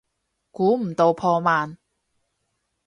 [0.49, 1.77] 估唔到破万